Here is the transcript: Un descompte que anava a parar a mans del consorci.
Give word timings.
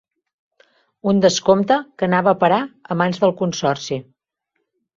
Un 1.11 1.19
descompte 1.25 1.77
que 1.99 2.09
anava 2.09 2.33
a 2.33 2.39
parar 2.45 2.59
a 2.67 2.99
mans 3.05 3.23
del 3.25 3.37
consorci. 3.45 4.03